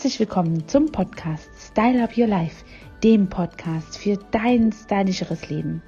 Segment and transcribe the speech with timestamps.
[0.00, 2.64] Herzlich willkommen zum Podcast Style Up Your Life,
[3.04, 5.82] dem Podcast für dein stylischeres Leben.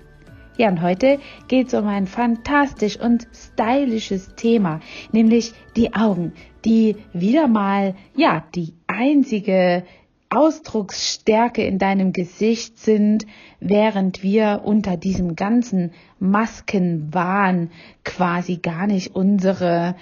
[0.59, 4.81] Ja, und heute geht es um ein fantastisch und stylisches Thema,
[5.13, 6.35] nämlich die Augen,
[6.67, 9.83] die wieder mal, ja, die einzige
[10.29, 13.25] Ausdrucksstärke in deinem Gesicht sind,
[13.61, 17.71] während wir unter diesem ganzen Maskenwahn
[18.05, 19.95] quasi gar nicht unsere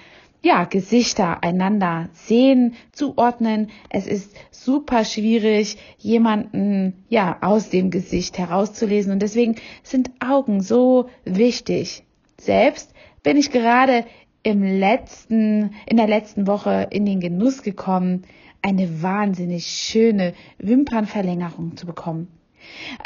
[0.43, 3.71] ja, Gesichter einander sehen, zuordnen.
[3.91, 9.13] Es ist super schwierig, jemanden, ja, aus dem Gesicht herauszulesen.
[9.13, 12.05] Und deswegen sind Augen so wichtig.
[12.39, 14.05] Selbst bin ich gerade
[14.43, 18.23] im letzten, in der letzten Woche in den Genuss gekommen,
[18.63, 22.29] eine wahnsinnig schöne Wimpernverlängerung zu bekommen.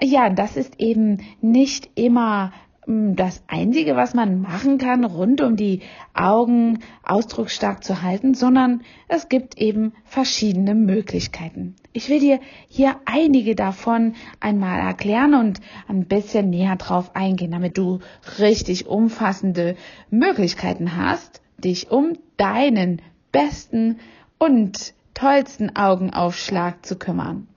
[0.01, 2.53] Ja, das ist eben nicht immer
[2.87, 5.81] das Einzige, was man machen kann, rund um die
[6.13, 11.77] Augen ausdrucksstark zu halten, sondern es gibt eben verschiedene Möglichkeiten.
[11.93, 17.79] Ich will dir hier einige davon einmal erklären und ein bisschen näher drauf eingehen, damit
[17.79, 18.01] du
[18.39, 19.77] richtig umfassende
[20.11, 23.01] Möglichkeiten hast, dich um deinen
[23.33, 23.99] besten
[24.39, 27.49] und tollsten Augenaufschlag zu kümmern.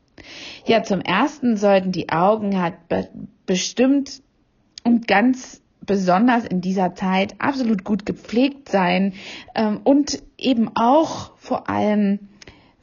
[0.66, 3.10] Ja, zum ersten sollten die Augen halt be
[3.46, 4.22] bestimmt
[4.88, 9.14] und ganz besonders in dieser Zeit absolut gut gepflegt sein
[9.54, 12.20] ähm, und eben auch vor allem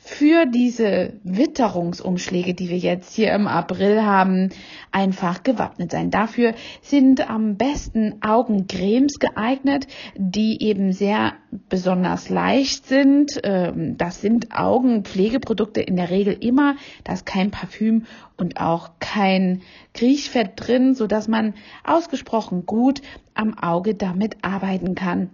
[0.06, 4.50] für diese Witterungsumschläge, die wir jetzt hier im April haben,
[4.92, 6.10] einfach gewappnet sein.
[6.10, 6.52] Dafür
[6.82, 11.32] sind am besten Augencremes geeignet, die eben sehr
[11.70, 13.40] besonders leicht sind.
[13.44, 16.76] Ähm, das sind Augenpflegeprodukte in der Regel immer.
[17.04, 18.04] Da ist kein Parfüm
[18.36, 19.62] und auch kein
[19.94, 23.00] Kriechfett drin, so dass man ausgesprochen gut
[23.32, 25.30] am Auge damit arbeiten kann.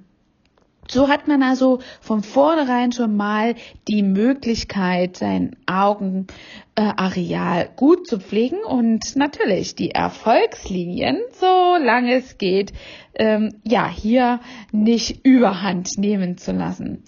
[0.89, 3.55] So hat man also von vornherein schon mal
[3.87, 12.73] die Möglichkeit, sein Augenareal gut zu pflegen und natürlich die Erfolgslinien, solange es geht,
[13.15, 14.41] ähm, ja, hier
[14.73, 17.05] nicht überhand nehmen zu lassen.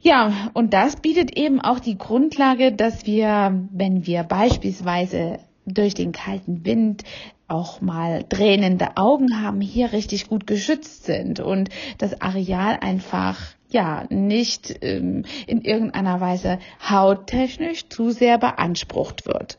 [0.00, 6.12] Ja, und das bietet eben auch die Grundlage, dass wir, wenn wir beispielsweise durch den
[6.12, 7.04] kalten Wind
[7.48, 13.38] auch mal tränende Augen haben, hier richtig gut geschützt sind und das Areal einfach
[13.68, 16.58] ja nicht ähm, in irgendeiner Weise
[16.88, 19.58] hauttechnisch zu sehr beansprucht wird.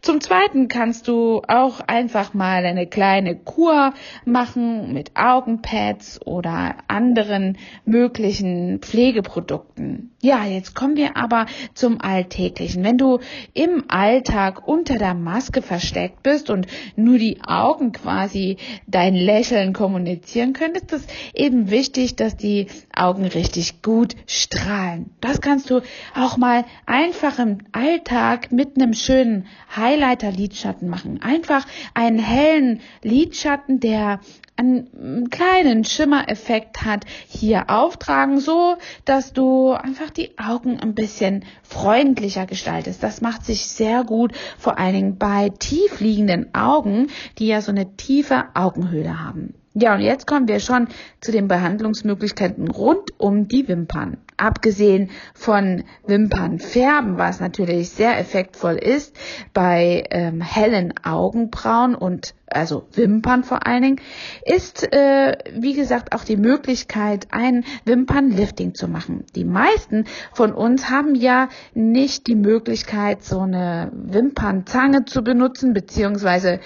[0.00, 3.94] Zum Zweiten kannst du auch einfach mal eine kleine Kur
[4.24, 10.11] machen mit Augenpads oder anderen möglichen Pflegeprodukten.
[10.24, 12.84] Ja, jetzt kommen wir aber zum Alltäglichen.
[12.84, 13.18] Wenn du
[13.54, 18.56] im Alltag unter der Maske versteckt bist und nur die Augen quasi
[18.86, 25.10] dein Lächeln kommunizieren können, ist es eben wichtig, dass die Augen richtig gut strahlen.
[25.20, 25.80] Das kannst du
[26.14, 31.20] auch mal einfach im Alltag mit einem schönen Highlighter-Lidschatten machen.
[31.20, 34.20] Einfach einen hellen Lidschatten, der
[34.62, 42.46] einen kleinen Schimmereffekt hat, hier auftragen, so dass du einfach die Augen ein bisschen freundlicher
[42.46, 43.02] gestaltest.
[43.02, 47.08] Das macht sich sehr gut, vor allen Dingen bei tief liegenden Augen,
[47.38, 49.54] die ja so eine tiefe Augenhöhle haben.
[49.74, 50.88] Ja, und jetzt kommen wir schon
[51.20, 54.18] zu den Behandlungsmöglichkeiten rund um die Wimpern.
[54.36, 59.16] Abgesehen von Wimpernfärben, was natürlich sehr effektvoll ist
[59.54, 64.00] bei ähm, hellen Augenbrauen und also Wimpern vor allen Dingen,
[64.44, 69.24] ist äh, wie gesagt auch die Möglichkeit, ein Wimpernlifting zu machen.
[69.34, 70.04] Die meisten
[70.34, 76.60] von uns haben ja nicht die Möglichkeit, so eine Wimpernzange zu benutzen, beziehungsweise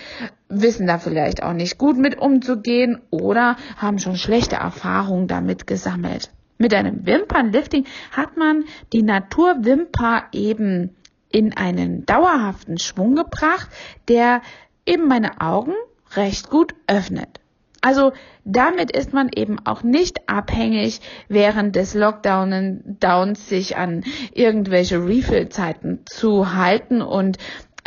[0.49, 6.31] wissen da vielleicht auch nicht gut mit umzugehen oder haben schon schlechte Erfahrungen damit gesammelt.
[6.59, 10.97] Mit einem Wimpernlifting hat man die Naturwimper eben
[11.31, 13.69] in einen dauerhaften Schwung gebracht,
[14.09, 14.41] der
[14.87, 15.75] eben meine Augen
[16.15, 17.41] recht gut öffnet.
[17.83, 18.13] Also
[18.45, 24.03] damit ist man eben auch nicht abhängig, während des Lockdowns sich an
[24.33, 27.39] irgendwelche Refill-Zeiten zu halten und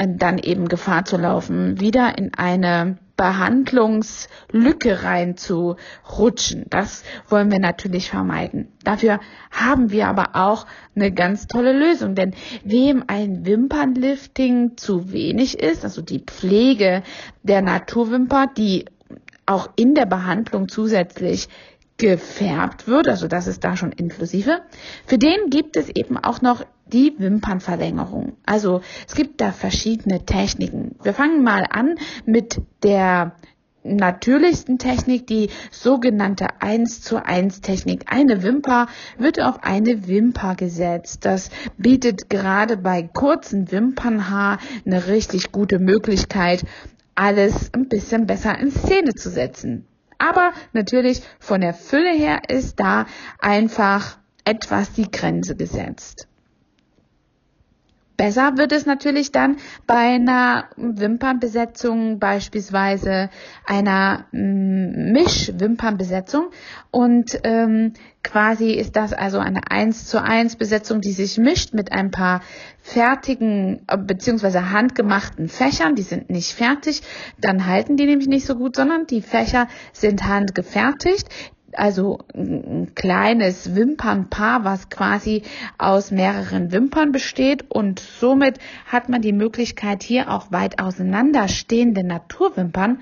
[0.08, 6.66] dann eben Gefahr zu laufen, wieder in eine Behandlungslücke reinzurutschen.
[6.70, 8.70] Das wollen wir natürlich vermeiden.
[8.86, 9.20] Dafür
[9.52, 10.66] haben wir aber auch
[10.96, 17.04] eine ganz tolle Lösung, denn wem ein Wimpernlifting zu wenig ist, also die Pflege
[17.44, 18.86] der Naturwimper, die
[19.46, 21.50] auch in der Behandlung zusätzlich
[21.98, 24.62] gefärbt wird, also das ist da schon inklusive.
[25.06, 26.64] Für den gibt es eben auch noch
[26.94, 28.38] die Wimpernverlängerung.
[28.46, 30.96] Also es gibt da verschiedene Techniken.
[31.04, 31.96] Wir fangen mal an
[32.26, 33.34] mit der
[33.84, 38.06] natürlichsten Technik, die sogenannte 1 zu 1 Technik.
[38.08, 38.88] Eine Wimper
[39.18, 41.26] wird auf eine Wimper gesetzt.
[41.26, 46.66] Das bietet gerade bei kurzen Wimpernhaar eine richtig gute Möglichkeit,
[47.16, 49.86] alles ein bisschen besser in Szene zu setzen.
[50.18, 53.06] Aber natürlich von der Fülle her ist da
[53.40, 56.28] einfach etwas die Grenze gesetzt.
[58.20, 59.56] Besser wird es natürlich dann
[59.88, 63.30] bei einer Wimpernbesetzung, beispielsweise
[63.66, 66.50] einer mm, Mischwimpernbesetzung.
[66.92, 71.94] Und ähm, quasi ist das also eine 1 zu 1 Besetzung, die sich mischt mit
[71.94, 72.42] ein paar
[72.82, 75.96] fertigen beziehungsweise handgemachten Fächern.
[75.96, 77.04] Die sind nicht fertig,
[77.40, 81.30] dann halten die nämlich nicht so gut, sondern die Fächer sind handgefertigt
[81.74, 85.44] also ein kleines Wimpernpaar, was quasi
[85.78, 93.02] aus mehreren Wimpern besteht und somit hat man die Möglichkeit hier auch weit auseinanderstehende Naturwimpern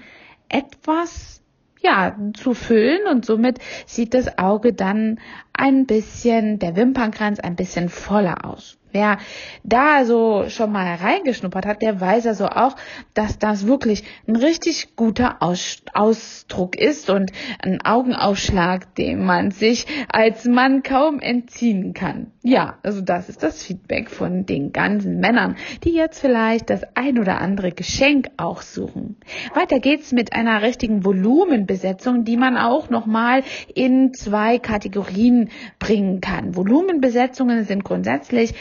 [0.49, 1.41] etwas
[1.81, 5.19] ja, zu füllen und somit sieht das Auge dann
[5.53, 8.77] ein bisschen, der Wimpernkranz ein bisschen voller aus.
[8.97, 9.19] Wer
[9.63, 12.75] da so schon mal reingeschnuppert hat, der weiß also auch,
[13.13, 19.85] dass das wirklich ein richtig guter Aus Ausdruck ist und ein Augenausschlag, dem man sich
[20.09, 22.31] als Mann kaum entziehen kann.
[22.41, 27.19] Ja, also das ist das Feedback von den ganzen Männern, die jetzt vielleicht das ein
[27.19, 29.17] oder andere Geschenk auch suchen.
[29.53, 33.43] Weiter geht's mit einer richtigen Volumenbesetzung, die man auch nochmal
[33.75, 36.55] in zwei Kategorien bringen kann.
[36.55, 38.55] Volumenbesetzungen sind grundsätzlich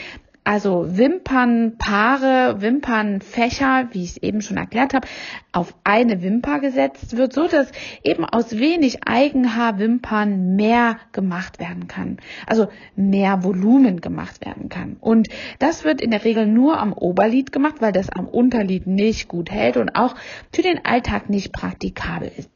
[0.47, 5.05] also Wimpernpaare, Wimpernfächer, wie ich es eben schon erklärt habe,
[5.51, 7.69] auf eine Wimper gesetzt wird, so dass
[8.01, 12.19] eben aus wenig Eigenhaarwimpern mehr gemacht werden kann.
[12.45, 14.95] Also mehr Volumen gemacht werden kann.
[15.01, 15.27] Und
[15.59, 19.51] das wird in der Regel nur am Oberlid gemacht, weil das am Unterlid nicht gut
[19.51, 20.15] hält und auch
[20.53, 22.49] für den Alltag nicht praktikabel ist.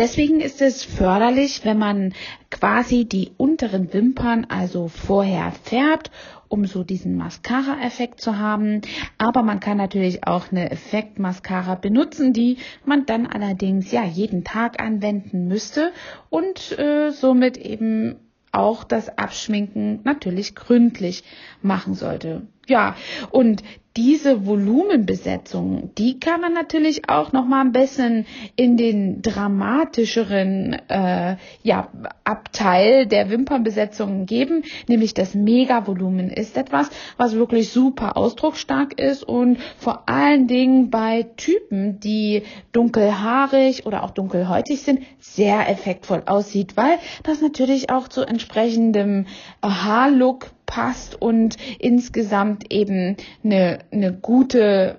[0.00, 2.14] Deswegen ist es förderlich, wenn man
[2.50, 6.10] quasi die unteren Wimpern also vorher färbt
[6.48, 8.80] um so diesen Mascara-Effekt zu haben.
[9.18, 14.82] Aber man kann natürlich auch eine Effekt-Mascara benutzen, die man dann allerdings ja jeden Tag
[14.82, 15.92] anwenden müsste
[16.28, 18.16] und äh, somit eben
[18.52, 21.22] auch das Abschminken natürlich gründlich
[21.62, 22.48] machen sollte.
[22.66, 22.96] Ja,
[23.30, 23.62] und
[24.00, 28.24] diese Volumenbesetzung, die kann man natürlich auch noch mal ein bisschen
[28.56, 31.88] in den dramatischeren äh, ja,
[32.24, 36.88] Abteil der Wimpernbesetzungen geben, nämlich das Megavolumen ist etwas,
[37.18, 44.12] was wirklich super ausdrucksstark ist und vor allen Dingen bei Typen, die dunkelhaarig oder auch
[44.12, 49.26] dunkelhäutig sind, sehr effektvoll aussieht, weil das natürlich auch zu entsprechendem
[49.62, 54.98] Haarlook passt und insgesamt eben eine, eine gute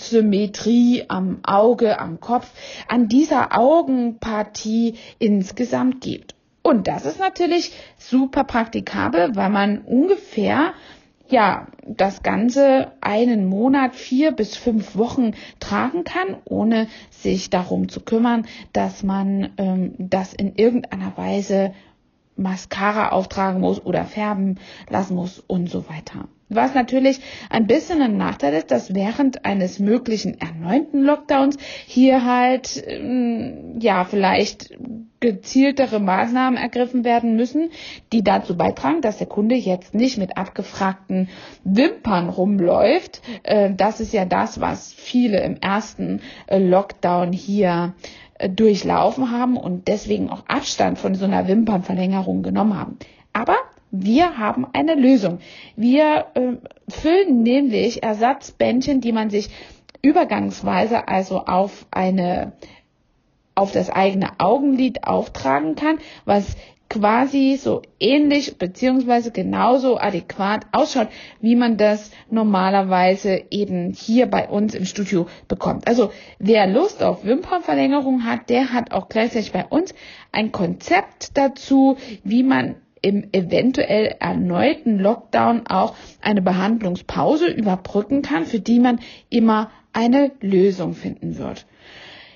[0.00, 2.50] Symmetrie am Auge, am Kopf,
[2.88, 6.34] an dieser Augenpartie insgesamt gibt.
[6.62, 10.74] Und das ist natürlich super praktikabel, weil man ungefähr
[11.30, 18.00] ja, das Ganze einen Monat, vier bis fünf Wochen tragen kann, ohne sich darum zu
[18.00, 21.74] kümmern, dass man ähm, das in irgendeiner Weise
[22.38, 24.58] Mascara auftragen muss oder färben
[24.88, 26.28] lassen muss und so weiter.
[26.50, 27.20] Was natürlich
[27.50, 34.04] ein bisschen ein Nachteil ist, dass während eines möglichen erneuten Lockdowns hier halt, ähm, ja,
[34.04, 34.74] vielleicht
[35.20, 37.70] gezieltere Maßnahmen ergriffen werden müssen,
[38.12, 41.28] die dazu beitragen, dass der Kunde jetzt nicht mit abgefragten
[41.64, 43.20] Wimpern rumläuft.
[43.42, 47.94] Äh, das ist ja das, was viele im ersten äh, Lockdown hier
[48.46, 52.98] durchlaufen haben und deswegen auch Abstand von so einer Wimpernverlängerung genommen haben.
[53.32, 53.56] Aber
[53.90, 55.38] wir haben eine Lösung.
[55.76, 56.52] Wir äh,
[56.88, 59.50] füllen nämlich Ersatzbändchen, die man sich
[60.02, 62.52] übergangsweise also auf eine
[63.54, 66.56] auf das eigene Augenlid auftragen kann, was
[66.88, 71.08] quasi so ähnlich beziehungsweise genauso adäquat ausschaut,
[71.40, 75.86] wie man das normalerweise eben hier bei uns im Studio bekommt.
[75.86, 79.94] Also wer Lust auf Wimpernverlängerung hat, der hat auch gleichzeitig bei uns
[80.32, 88.60] ein Konzept dazu, wie man im eventuell erneuten Lockdown auch eine Behandlungspause überbrücken kann, für
[88.60, 91.66] die man immer eine Lösung finden wird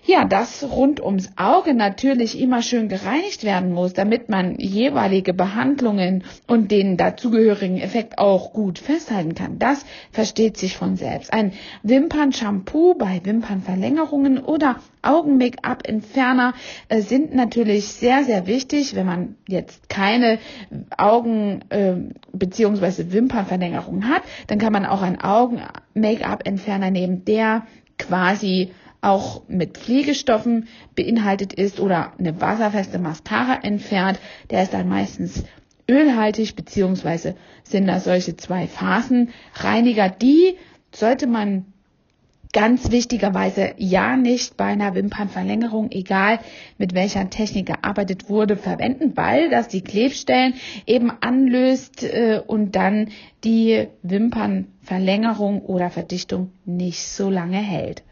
[0.04, 6.24] ja, das rund ums Auge natürlich immer schön gereinigt werden muss, damit man jeweilige Behandlungen
[6.48, 9.58] und den dazugehörigen Effekt auch gut festhalten kann.
[9.60, 11.32] Das versteht sich von selbst.
[11.32, 11.52] Ein
[11.84, 16.54] Wimpernshampoo bei Wimpernverlängerungen oder Augen-Make-up-Entferner
[16.88, 20.38] äh, sind natürlich sehr, sehr wichtig, wenn man jetzt keine
[20.96, 21.94] Augen- äh,
[22.32, 23.12] bzw.
[23.12, 27.66] Wimpernverlängerung hat, dann kann man auch einen Augen-Make-up-Entferner nehmen, der
[27.98, 34.18] quasi auch mit Pflegestoffen beinhaltet ist oder eine wasserfeste Mascara entfernt,
[34.50, 35.44] der ist dann meistens
[35.88, 40.56] ölhaltig, beziehungsweise sind das solche zwei Phasenreiniger, die
[40.94, 41.66] sollte man
[42.52, 46.38] ganz wichtigerweise ja nicht bei einer Wimpernverlängerung, egal
[46.78, 50.54] mit welcher Technik gearbeitet wurde, verwenden, weil das die Klebstellen
[50.86, 53.08] eben anlöst äh, und dann
[53.42, 58.02] die Wimpernverlängerung oder Verdichtung nicht so lange hält.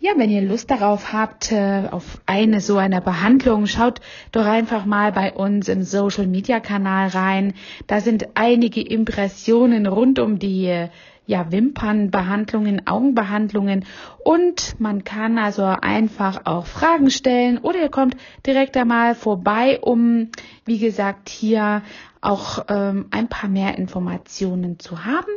[0.00, 4.00] Ja, wenn ihr Lust darauf habt, äh, auf eine so eine Behandlung, schaut
[4.30, 7.54] doch einfach mal bei uns im Social Media Kanal rein.
[7.88, 10.88] Da sind einige Impressionen rund um die
[11.26, 13.86] ja, Wimpernbehandlungen, Augenbehandlungen
[14.24, 20.30] und man kann also einfach auch Fragen stellen oder ihr kommt direkt einmal vorbei, um,
[20.64, 21.82] wie gesagt, hier
[22.20, 25.32] auch ähm, ein paar mehr Informationen zu haben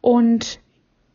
[0.00, 0.58] und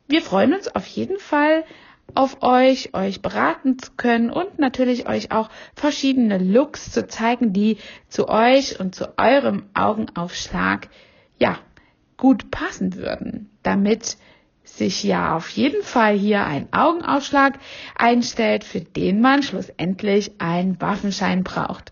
[0.07, 1.65] wir freuen uns auf jeden Fall
[2.13, 7.77] auf euch, euch beraten zu können und natürlich euch auch verschiedene Looks zu zeigen, die
[8.07, 10.87] zu euch und zu eurem Augenaufschlag,
[11.37, 11.57] ja,
[12.17, 14.17] gut passen würden, damit
[14.63, 17.59] sich ja auf jeden Fall hier ein Augenaufschlag
[17.95, 21.91] einstellt, für den man schlussendlich einen Waffenschein braucht.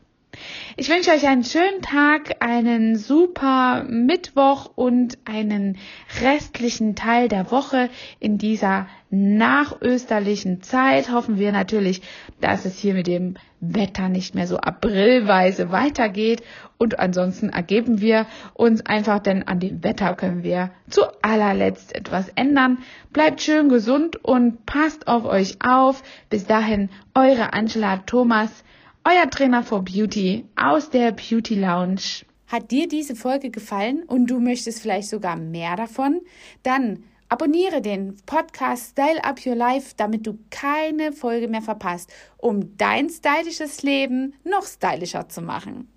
[0.75, 5.77] Ich wünsche euch einen schönen Tag, einen super Mittwoch und einen
[6.21, 11.11] restlichen Teil der Woche in dieser nachösterlichen Zeit.
[11.11, 12.01] Hoffen wir natürlich,
[12.41, 16.41] dass es hier mit dem Wetter nicht mehr so aprilweise weitergeht.
[16.79, 18.25] Und ansonsten ergeben wir
[18.55, 22.79] uns einfach, denn an dem Wetter können wir zu allerletzt etwas ändern.
[23.11, 26.01] Bleibt schön gesund und passt auf euch auf.
[26.31, 28.63] Bis dahin, eure Angela Thomas
[29.05, 32.25] euer Trainer for Beauty aus der Beauty Lounge.
[32.47, 36.21] Hat dir diese Folge gefallen und du möchtest vielleicht sogar mehr davon?
[36.61, 42.77] Dann abonniere den Podcast Style Up Your Life, damit du keine Folge mehr verpasst, um
[42.77, 45.92] dein stylisches Leben noch stylischer zu machen.